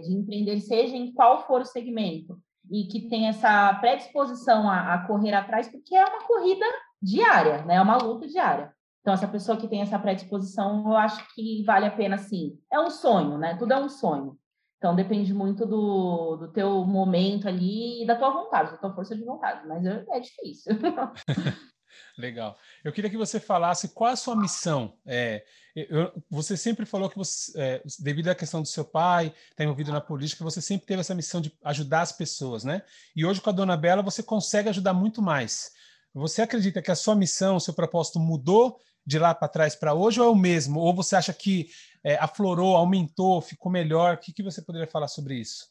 de 0.00 0.12
empreender, 0.12 0.60
seja 0.60 0.96
em 0.96 1.12
qual 1.12 1.46
for 1.46 1.60
o 1.60 1.66
segmento, 1.66 2.38
e 2.70 2.84
que 2.84 3.08
tem 3.08 3.28
essa 3.28 3.74
predisposição 3.74 4.68
a, 4.68 4.94
a 4.94 5.06
correr 5.06 5.34
atrás, 5.34 5.68
porque 5.68 5.94
é 5.94 6.04
uma 6.04 6.26
corrida 6.26 6.66
diária, 7.00 7.64
né? 7.64 7.76
É 7.76 7.80
uma 7.80 7.96
luta 7.96 8.26
diária. 8.26 8.72
Então, 9.00 9.14
essa 9.14 9.28
pessoa 9.28 9.56
que 9.56 9.68
tem 9.68 9.82
essa 9.82 9.98
predisposição, 9.98 10.84
eu 10.84 10.96
acho 10.96 11.24
que 11.32 11.62
vale 11.64 11.86
a 11.86 11.90
pena, 11.90 12.18
sim. 12.18 12.58
É 12.72 12.80
um 12.80 12.90
sonho, 12.90 13.38
né? 13.38 13.54
Tudo 13.56 13.72
é 13.72 13.78
um 13.78 13.88
sonho. 13.88 14.36
Então 14.78 14.94
depende 14.94 15.32
muito 15.32 15.64
do, 15.64 16.36
do 16.36 16.52
teu 16.52 16.84
momento 16.84 17.48
ali 17.48 18.02
e 18.02 18.06
da 18.06 18.14
tua 18.14 18.30
vontade, 18.30 18.72
da 18.72 18.76
tua 18.76 18.94
força 18.94 19.16
de 19.16 19.24
vontade, 19.24 19.66
mas 19.66 19.84
é, 19.84 20.04
é 20.10 20.20
difícil. 20.20 20.74
Legal. 22.16 22.58
Eu 22.82 22.92
queria 22.92 23.10
que 23.10 23.16
você 23.16 23.38
falasse 23.38 23.88
qual 23.88 24.12
a 24.12 24.16
sua 24.16 24.36
missão. 24.36 24.96
É, 25.04 25.44
eu, 25.74 26.12
você 26.30 26.56
sempre 26.56 26.86
falou 26.86 27.10
que 27.10 27.16
você, 27.18 27.52
é, 27.60 27.82
devido 27.98 28.28
à 28.28 28.34
questão 28.34 28.62
do 28.62 28.68
seu 28.68 28.84
pai, 28.84 29.26
estar 29.26 29.56
tá 29.56 29.64
envolvido 29.64 29.92
na 29.92 30.00
política, 30.00 30.42
você 30.42 30.62
sempre 30.62 30.86
teve 30.86 31.00
essa 31.00 31.14
missão 31.14 31.40
de 31.40 31.52
ajudar 31.64 32.00
as 32.00 32.12
pessoas, 32.12 32.64
né? 32.64 32.82
E 33.14 33.24
hoje 33.26 33.40
com 33.40 33.50
a 33.50 33.52
Dona 33.52 33.76
Bela 33.76 34.02
você 34.02 34.22
consegue 34.22 34.68
ajudar 34.68 34.94
muito 34.94 35.20
mais. 35.20 35.70
Você 36.14 36.40
acredita 36.40 36.80
que 36.80 36.90
a 36.90 36.96
sua 36.96 37.14
missão, 37.14 37.56
o 37.56 37.60
seu 37.60 37.74
propósito 37.74 38.18
mudou 38.18 38.80
de 39.06 39.18
lá 39.18 39.34
para 39.34 39.48
trás 39.48 39.76
para 39.76 39.92
hoje 39.92 40.18
ou 40.18 40.26
é 40.26 40.30
o 40.30 40.34
mesmo? 40.34 40.80
Ou 40.80 40.94
você 40.94 41.14
acha 41.14 41.32
que 41.32 41.68
é, 42.02 42.16
aflorou, 42.16 42.74
aumentou, 42.74 43.42
ficou 43.42 43.70
melhor? 43.70 44.14
O 44.14 44.18
que, 44.18 44.32
que 44.32 44.42
você 44.42 44.62
poderia 44.62 44.88
falar 44.88 45.08
sobre 45.08 45.34
isso? 45.34 45.68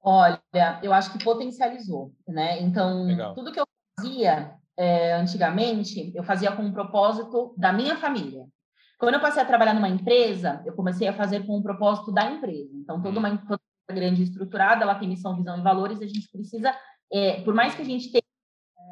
Olha, 0.00 0.40
eu 0.82 0.92
acho 0.92 1.12
que 1.12 1.22
potencializou, 1.22 2.12
né? 2.26 2.60
Então, 2.60 3.04
Legal. 3.04 3.34
tudo 3.34 3.52
que 3.52 3.60
eu 3.60 3.66
fazia 3.98 4.56
é, 4.76 5.14
antigamente, 5.14 6.12
eu 6.14 6.22
fazia 6.22 6.52
com 6.52 6.62
um 6.62 6.72
propósito 6.72 7.54
da 7.56 7.72
minha 7.72 7.96
família. 7.96 8.46
Quando 8.98 9.14
eu 9.14 9.20
passei 9.20 9.42
a 9.42 9.46
trabalhar 9.46 9.74
numa 9.74 9.88
empresa, 9.88 10.62
eu 10.64 10.74
comecei 10.74 11.08
a 11.08 11.12
fazer 11.12 11.44
com 11.44 11.58
o 11.58 11.62
propósito 11.62 12.12
da 12.12 12.30
empresa. 12.30 12.70
Então, 12.74 13.02
toda 13.02 13.18
uma 13.18 13.28
uhum. 13.28 13.34
empresa 13.34 13.60
grande 13.90 14.22
estruturada, 14.22 14.82
ela 14.82 14.94
tem 14.94 15.08
missão, 15.08 15.36
visão 15.36 15.58
e 15.58 15.62
valores, 15.62 16.00
a 16.00 16.06
gente 16.06 16.30
precisa, 16.30 16.74
é, 17.12 17.40
por 17.42 17.52
mais 17.52 17.74
que 17.74 17.82
a 17.82 17.84
gente 17.84 18.10
tenha 18.10 18.22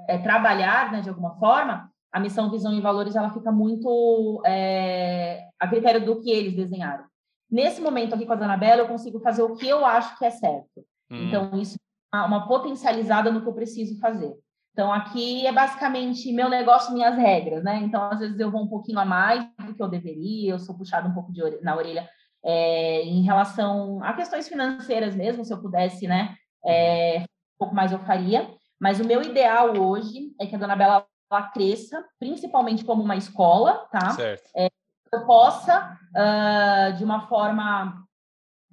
é, 0.08 0.18
trabalhar 0.18 0.92
né, 0.92 1.00
de 1.00 1.08
alguma 1.08 1.38
forma, 1.38 1.90
a 2.12 2.18
missão, 2.18 2.50
visão 2.50 2.76
e 2.76 2.80
valores 2.80 3.14
ela 3.14 3.30
fica 3.30 3.52
muito 3.52 4.42
é, 4.44 5.46
a 5.58 5.68
critério 5.68 6.04
do 6.04 6.20
que 6.20 6.30
eles 6.30 6.54
desenharam. 6.54 7.04
Nesse 7.48 7.80
momento 7.80 8.14
aqui 8.14 8.26
com 8.26 8.32
a 8.32 8.36
Dona 8.36 8.56
Bela, 8.56 8.82
eu 8.82 8.88
consigo 8.88 9.20
fazer 9.20 9.42
o 9.42 9.54
que 9.56 9.68
eu 9.68 9.84
acho 9.84 10.18
que 10.18 10.24
é 10.24 10.30
certo. 10.30 10.84
Hum. 11.10 11.28
Então, 11.28 11.60
isso 11.60 11.76
é 12.12 12.16
uma 12.18 12.46
potencializada 12.46 13.30
no 13.30 13.42
que 13.42 13.48
eu 13.48 13.54
preciso 13.54 13.98
fazer. 14.00 14.34
Então, 14.72 14.92
aqui 14.92 15.46
é 15.46 15.52
basicamente 15.52 16.32
meu 16.32 16.48
negócio, 16.48 16.92
minhas 16.92 17.16
regras, 17.16 17.62
né? 17.64 17.76
Então, 17.82 18.02
às 18.04 18.20
vezes 18.20 18.38
eu 18.38 18.50
vou 18.50 18.62
um 18.62 18.68
pouquinho 18.68 18.98
a 18.98 19.04
mais 19.04 19.44
do 19.64 19.74
que 19.74 19.82
eu 19.82 19.88
deveria, 19.88 20.52
eu 20.52 20.58
sou 20.58 20.76
puxado 20.76 21.08
um 21.08 21.14
pouco 21.14 21.32
de 21.32 21.42
na 21.62 21.76
orelha 21.76 22.08
é, 22.44 23.02
em 23.02 23.22
relação 23.22 24.02
a 24.02 24.12
questões 24.12 24.48
financeiras 24.48 25.14
mesmo, 25.14 25.44
se 25.44 25.52
eu 25.52 25.60
pudesse, 25.60 26.06
né? 26.06 26.36
É, 26.64 27.20
um 27.20 27.58
pouco 27.58 27.74
mais 27.74 27.92
eu 27.92 27.98
faria. 28.00 28.48
Mas 28.80 29.00
o 29.00 29.04
meu 29.04 29.22
ideal 29.22 29.76
hoje 29.76 30.34
é 30.40 30.46
que 30.46 30.54
a 30.54 30.58
Dona 30.58 30.76
Bela 30.76 31.06
ela 31.30 31.42
cresça, 31.48 32.04
principalmente 32.18 32.84
como 32.84 33.02
uma 33.02 33.16
escola, 33.16 33.86
tá? 33.92 34.10
Certo. 34.10 34.50
É, 34.56 34.68
eu 35.12 35.26
possa, 35.26 35.96
uh, 36.10 36.96
de 36.96 37.04
uma 37.04 37.28
forma 37.28 38.04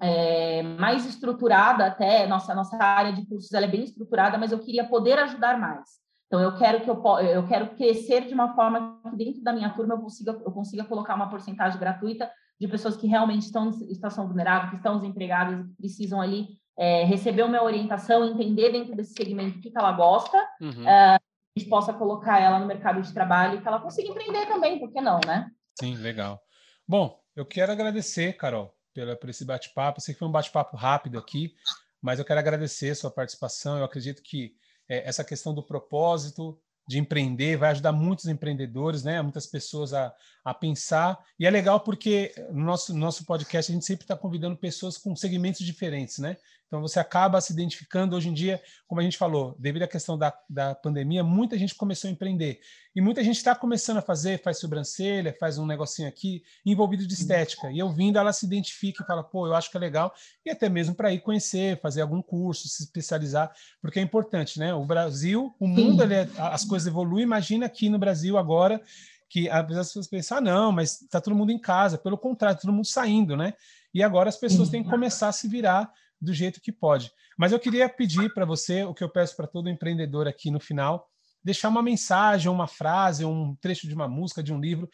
é, 0.02 0.62
mais 0.64 1.06
estruturada 1.06 1.86
até, 1.86 2.28
nossa, 2.28 2.54
nossa 2.54 2.78
área 2.78 3.14
de 3.14 3.26
cursos 3.26 3.52
ela 3.54 3.66
é 3.66 3.70
bem 3.70 3.84
estruturada, 3.84 4.38
mas 4.38 4.52
eu 4.52 4.60
queria 4.60 4.88
poder 4.88 5.18
ajudar 5.20 5.60
mais. 5.60 6.06
Então, 6.28 6.42
eu 6.42 6.58
quero 6.58 6.82
que 6.82 6.90
eu, 6.90 7.02
eu 7.20 7.48
quero 7.48 7.76
crescer 7.76 8.28
de 8.28 8.34
uma 8.34 8.54
forma 8.54 9.00
que 9.10 9.16
dentro 9.16 9.42
da 9.42 9.54
minha 9.54 9.70
turma 9.70 9.96
eu 9.96 10.00
consiga, 10.00 10.32
eu 10.46 10.52
consiga 10.52 10.84
colocar 10.84 11.16
uma 11.16 11.30
porcentagem 11.30 11.80
gratuita 11.80 12.30
de 12.60 12.68
pessoas 12.68 12.98
que 12.98 13.08
realmente 13.08 13.44
estão 13.44 13.70
em 13.70 13.72
situação 13.72 14.28
vulnerável, 14.28 14.72
que 14.72 14.76
estão 14.76 14.98
desempregadas, 14.98 15.66
que 15.66 15.74
precisam 15.78 16.20
ali 16.20 16.58
é, 16.78 17.04
receber 17.06 17.44
uma 17.44 17.64
orientação, 17.64 18.26
entender 18.26 18.72
dentro 18.72 18.96
desse 18.96 19.14
segmento 19.14 19.58
o 19.58 19.62
que, 19.62 19.72
que 19.72 19.78
ela 19.78 19.92
gosta, 19.94 20.38
uhum. 20.62 20.84
uh, 20.84 21.16
a 21.16 21.20
gente 21.58 21.70
possa 21.70 21.94
colocar 21.94 22.40
ela 22.40 22.60
no 22.60 22.68
mercado 22.68 23.02
de 23.02 23.14
trabalho 23.14 23.58
e 23.58 23.62
que 23.62 23.68
ela 23.68 23.80
consiga 23.80 24.10
empreender 24.10 24.46
também, 24.48 24.80
por 24.80 24.92
que 24.92 25.02
não, 25.02 25.20
né? 25.26 25.50
Sim, 25.80 25.96
legal. 25.96 26.40
Bom, 26.88 27.20
eu 27.36 27.46
quero 27.46 27.72
agradecer, 27.72 28.34
Carol, 28.34 28.74
pela, 28.98 29.16
por 29.16 29.30
esse 29.30 29.46
bate-papo. 29.46 30.02
Sei 30.02 30.16
que 30.16 30.18
foi 30.18 30.28
um 30.28 30.32
bate-papo 30.32 30.76
rápido 30.76 31.20
aqui, 31.20 31.54
mas 32.02 32.18
eu 32.18 32.26
quero 32.26 32.40
agradecer 32.40 32.96
sua 32.96 33.12
participação. 33.12 33.78
Eu 33.78 33.84
acredito 33.84 34.24
que 34.24 34.56
é, 34.90 35.08
essa 35.08 35.24
questão 35.24 35.54
do 35.54 35.62
propósito, 35.62 36.60
de 36.90 36.98
empreender, 36.98 37.58
vai 37.58 37.72
ajudar 37.72 37.92
muitos 37.92 38.26
empreendedores, 38.26 39.04
né? 39.04 39.22
Muitas 39.22 39.46
pessoas 39.46 39.94
a, 39.94 40.12
a 40.44 40.52
pensar. 40.52 41.20
E 41.38 41.46
é 41.46 41.50
legal 41.52 41.80
porque 41.82 42.34
no 42.50 42.64
nosso, 42.64 42.92
nosso 42.96 43.24
podcast 43.24 43.72
a 43.72 43.76
gente 43.76 43.86
sempre 43.86 44.06
está 44.06 44.16
convidando 44.16 44.58
pessoas 44.58 44.98
com 44.98 45.16
segmentos 45.16 45.64
diferentes, 45.64 46.18
né? 46.18 46.36
Então 46.68 46.82
você 46.82 47.00
acaba 47.00 47.40
se 47.40 47.54
identificando 47.54 48.16
hoje 48.16 48.28
em 48.30 48.34
dia, 48.34 48.62
como 48.86 49.00
a 49.00 49.04
gente 49.04 49.18
falou, 49.18 49.56
devido 49.58 49.84
à 49.84 49.88
questão 49.88 50.18
da, 50.18 50.38
da 50.50 50.76
pandemia, 50.76 51.24
muita 51.24 51.58
gente 51.58 51.74
começou 51.74 52.10
a 52.10 52.12
empreender. 52.12 52.60
E 52.94 53.00
muita 53.00 53.24
gente 53.24 53.38
está 53.38 53.56
começando 53.56 53.98
a 53.98 54.02
fazer, 54.02 54.42
faz 54.42 54.60
sobrancelha, 54.60 55.36
faz 55.40 55.58
um 55.58 55.66
negocinho 55.66 56.10
aqui, 56.10 56.44
envolvido 56.66 57.08
de 57.08 57.14
estética. 57.14 57.72
E 57.72 57.80
eu 57.80 57.90
vindo, 57.90 58.18
ela 58.18 58.34
se 58.34 58.46
identifica 58.46 59.02
e 59.02 59.08
fala, 59.08 59.24
pô, 59.24 59.48
eu 59.48 59.56
acho 59.56 59.72
que 59.72 59.78
é 59.78 59.80
legal. 59.80 60.14
E 60.46 60.50
até 60.50 60.68
mesmo 60.68 60.94
para 60.94 61.14
ir 61.14 61.22
conhecer, 61.22 61.80
fazer 61.80 62.02
algum 62.02 62.22
curso, 62.22 62.68
se 62.68 62.84
especializar, 62.84 63.52
porque 63.82 64.00
é 64.00 64.02
importante, 64.02 64.60
né? 64.60 64.74
O 64.74 64.86
Brasil, 64.86 65.56
o 65.60 65.68
mundo, 65.68 66.04
ele 66.04 66.16
é, 66.16 66.30
as 66.38 66.66
coisas 66.66 66.88
evoluem. 66.88 67.24
Imagina 67.24 67.66
aqui 67.66 67.88
no 67.88 67.98
Brasil 67.98 68.38
agora 68.38 68.82
que 69.30 69.50
às 69.50 69.62
vezes 69.64 69.78
as 69.78 69.88
pessoas 69.88 70.08
pensam, 70.08 70.38
ah, 70.38 70.42
não, 70.42 70.72
mas 70.72 71.02
está 71.02 71.22
todo 71.22 71.36
mundo 71.36 71.52
em 71.52 71.60
casa. 71.60 71.98
Pelo 71.98 72.18
contrário, 72.18 72.60
todo 72.60 72.74
mundo 72.74 72.88
saindo, 72.88 73.38
né? 73.38 73.54
E 73.94 74.04
agora 74.04 74.30
as 74.30 74.38
pessoas 74.38 74.70
têm 74.70 74.84
que 74.84 74.90
começar 74.90 75.30
a 75.30 75.32
se 75.32 75.48
virar 75.48 75.92
do 76.20 76.34
jeito 76.34 76.62
que 76.62 76.72
pode. 76.72 77.12
Mas 77.38 77.52
eu 77.52 77.60
queria 77.60 77.88
pedir 77.88 78.34
para 78.34 78.46
você 78.46 78.84
o 78.84 78.94
que 78.94 79.04
eu 79.04 79.10
peço 79.10 79.36
para 79.36 79.48
todo 79.48 79.70
empreendedor 79.70 80.28
aqui 80.28 80.50
no 80.50 80.60
final, 80.60 81.08
deixar 81.44 81.70
uma 81.70 81.82
mensagem, 81.82 82.52
uma 82.52 82.68
frase, 82.68 83.24
um 83.24 83.56
trecho 83.56 83.88
de 83.88 83.94
uma 83.94 84.08
música, 84.08 84.42
de 84.42 84.52
um 84.52 84.60
livro, 84.60 84.90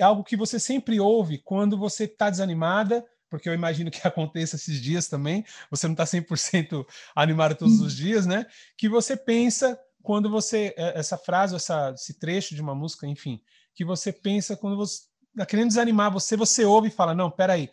algo 0.00 0.24
que 0.24 0.36
você 0.36 0.58
sempre 0.58 0.98
ouve 0.98 1.38
quando 1.38 1.78
você 1.78 2.04
está 2.04 2.30
desanimada, 2.30 3.04
porque 3.28 3.48
eu 3.48 3.54
imagino 3.54 3.90
que 3.90 4.00
aconteça 4.06 4.56
esses 4.56 4.80
dias 4.80 5.08
também, 5.08 5.44
você 5.70 5.86
não 5.86 5.92
está 5.92 6.04
100% 6.04 6.86
animado 7.14 7.54
todos 7.54 7.80
os 7.80 7.94
dias, 7.94 8.26
né? 8.26 8.46
Que 8.76 8.88
você 8.88 9.16
pensa 9.16 9.78
quando 10.02 10.30
você, 10.30 10.72
é, 10.76 10.98
essa 10.98 11.18
frase, 11.18 11.56
essa, 11.56 11.90
esse 11.90 12.18
trecho 12.18 12.54
de 12.54 12.62
uma 12.62 12.74
música, 12.74 13.06
enfim, 13.06 13.40
que 13.74 13.84
você 13.84 14.12
pensa 14.12 14.56
quando 14.56 14.76
você 14.76 15.02
está 15.32 15.44
querendo 15.44 15.68
desanimar 15.68 16.10
você, 16.10 16.36
você 16.36 16.64
ouve 16.64 16.88
e 16.88 16.92
fala, 16.92 17.14
não, 17.14 17.30
peraí, 17.30 17.70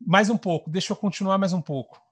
mais 0.00 0.28
um 0.28 0.36
pouco, 0.36 0.68
deixa 0.68 0.92
eu 0.92 0.96
continuar 0.96 1.38
mais 1.38 1.52
um 1.52 1.62
pouco. 1.62 2.03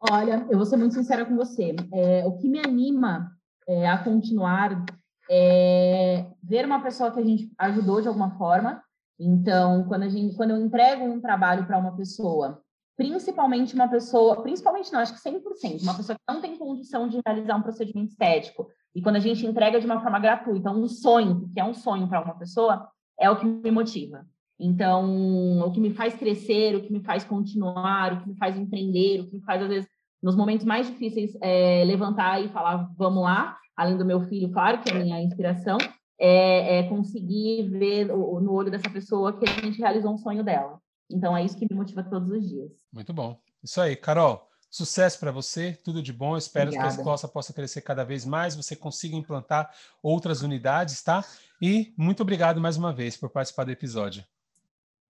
Olha, 0.00 0.46
eu 0.50 0.56
vou 0.56 0.66
ser 0.66 0.76
muito 0.76 0.94
sincera 0.94 1.24
com 1.24 1.36
você. 1.36 1.74
É, 1.92 2.24
o 2.26 2.36
que 2.36 2.48
me 2.48 2.58
anima 2.58 3.32
é, 3.66 3.88
a 3.88 3.98
continuar 3.98 4.84
é 5.30 6.26
ver 6.42 6.64
uma 6.64 6.82
pessoa 6.82 7.10
que 7.10 7.20
a 7.20 7.24
gente 7.24 7.50
ajudou 7.58 8.00
de 8.00 8.08
alguma 8.08 8.36
forma. 8.36 8.82
Então, 9.18 9.84
quando, 9.84 10.02
a 10.02 10.08
gente, 10.08 10.36
quando 10.36 10.50
eu 10.50 10.58
entrego 10.58 11.04
um 11.04 11.20
trabalho 11.20 11.66
para 11.66 11.78
uma 11.78 11.96
pessoa, 11.96 12.62
principalmente 12.96 13.74
uma 13.74 13.88
pessoa, 13.88 14.42
principalmente 14.42 14.92
não, 14.92 15.00
acho 15.00 15.14
que 15.14 15.20
100%, 15.20 15.82
uma 15.82 15.94
pessoa 15.94 16.16
que 16.16 16.32
não 16.32 16.40
tem 16.40 16.58
condição 16.58 17.08
de 17.08 17.20
realizar 17.26 17.56
um 17.56 17.62
procedimento 17.62 18.10
estético, 18.10 18.68
e 18.94 19.02
quando 19.02 19.16
a 19.16 19.20
gente 19.20 19.46
entrega 19.46 19.80
de 19.80 19.86
uma 19.86 20.00
forma 20.00 20.18
gratuita, 20.18 20.70
um 20.70 20.86
sonho, 20.86 21.50
que 21.52 21.60
é 21.60 21.64
um 21.64 21.74
sonho 21.74 22.08
para 22.08 22.22
uma 22.22 22.38
pessoa, 22.38 22.88
é 23.18 23.30
o 23.30 23.36
que 23.36 23.46
me 23.46 23.70
motiva. 23.70 24.26
Então, 24.58 25.60
o 25.60 25.70
que 25.70 25.80
me 25.80 25.92
faz 25.92 26.14
crescer, 26.14 26.74
o 26.74 26.82
que 26.82 26.92
me 26.92 27.00
faz 27.00 27.24
continuar, 27.24 28.14
o 28.14 28.20
que 28.22 28.28
me 28.28 28.36
faz 28.36 28.56
empreender, 28.56 29.20
o 29.20 29.26
que 29.26 29.36
me 29.36 29.42
faz, 29.42 29.62
às 29.62 29.68
vezes, 29.68 29.88
nos 30.22 30.34
momentos 30.34 30.64
mais 30.64 30.86
difíceis, 30.86 31.36
é, 31.42 31.84
levantar 31.84 32.42
e 32.42 32.48
falar, 32.48 32.90
vamos 32.96 33.22
lá, 33.22 33.56
além 33.76 33.98
do 33.98 34.04
meu 34.04 34.22
filho, 34.22 34.50
claro, 34.50 34.80
que 34.80 34.90
é 34.90 34.92
a 34.92 34.98
minha 34.98 35.22
inspiração, 35.22 35.76
é, 36.18 36.78
é 36.78 36.82
conseguir 36.88 37.68
ver 37.68 38.06
no, 38.06 38.40
no 38.40 38.52
olho 38.52 38.70
dessa 38.70 38.88
pessoa 38.88 39.38
que 39.38 39.48
a 39.48 39.60
gente 39.60 39.78
realizou 39.78 40.14
um 40.14 40.18
sonho 40.18 40.42
dela. 40.42 40.80
Então, 41.10 41.36
é 41.36 41.44
isso 41.44 41.56
que 41.56 41.66
me 41.70 41.76
motiva 41.76 42.02
todos 42.02 42.30
os 42.30 42.48
dias. 42.48 42.72
Muito 42.92 43.12
bom. 43.12 43.38
Isso 43.62 43.80
aí, 43.80 43.94
Carol. 43.94 44.48
Sucesso 44.70 45.20
para 45.20 45.30
você, 45.30 45.72
tudo 45.84 46.02
de 46.02 46.12
bom. 46.12 46.36
Espero 46.36 46.68
Obrigada. 46.68 46.90
que 46.90 46.96
a 46.96 46.98
escola 46.98 47.32
possa 47.32 47.52
crescer 47.52 47.82
cada 47.82 48.04
vez 48.04 48.24
mais, 48.24 48.56
você 48.56 48.74
consiga 48.74 49.16
implantar 49.16 49.72
outras 50.02 50.42
unidades, 50.42 51.02
tá? 51.02 51.24
E 51.62 51.94
muito 51.96 52.22
obrigado 52.22 52.60
mais 52.60 52.76
uma 52.76 52.92
vez 52.92 53.16
por 53.16 53.30
participar 53.30 53.64
do 53.64 53.70
episódio. 53.70 54.24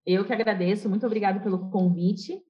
Eu 0.06 0.25
que 0.25 0.32
agradeço, 0.32 0.88
muito 0.88 1.04
obrigado 1.04 1.42
pelo 1.42 1.68
convite 1.68 2.40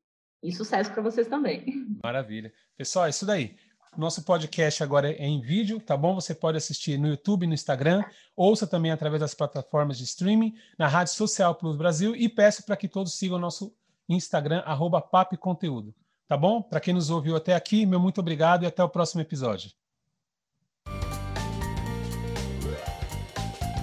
e 0.42 0.52
sucesso 0.52 0.92
para 0.92 1.02
vocês 1.02 1.26
também. 1.26 1.64
Maravilha. 2.04 2.52
Pessoal, 2.76 3.06
é 3.06 3.10
isso 3.10 3.24
daí. 3.24 3.56
Nosso 3.96 4.22
podcast 4.24 4.82
agora 4.82 5.10
é 5.10 5.24
em 5.24 5.40
vídeo, 5.40 5.80
tá 5.80 5.96
bom? 5.96 6.14
Você 6.16 6.34
pode 6.34 6.58
assistir 6.58 6.98
no 6.98 7.08
YouTube, 7.08 7.46
no 7.46 7.54
Instagram, 7.54 8.04
ouça 8.36 8.66
também 8.66 8.92
através 8.92 9.20
das 9.20 9.34
plataformas 9.34 9.96
de 9.96 10.04
streaming, 10.04 10.54
na 10.78 10.86
Rádio 10.86 11.14
Social 11.14 11.54
Plus 11.54 11.76
Brasil 11.76 12.14
e 12.14 12.28
peço 12.28 12.62
para 12.62 12.76
que 12.76 12.88
todos 12.88 13.14
sigam 13.14 13.38
o 13.38 13.40
nosso 13.40 13.74
Instagram, 14.06 14.62
arroba 14.66 15.00
Conteúdo. 15.40 15.94
Tá 16.28 16.36
bom? 16.36 16.60
Para 16.60 16.78
quem 16.78 16.92
nos 16.92 17.08
ouviu 17.08 17.36
até 17.36 17.54
aqui, 17.54 17.86
meu 17.86 17.98
muito 17.98 18.20
obrigado 18.20 18.64
e 18.64 18.66
até 18.66 18.84
o 18.84 18.88
próximo 18.88 19.22
episódio. 19.22 19.70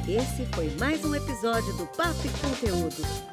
Esse 0.08 0.46
foi 0.53 0.70
mais 0.77 1.03
um 1.03 1.15
episódio 1.15 1.75
do 1.77 1.88
Papo 1.88 2.30
Conteúdo. 2.39 3.33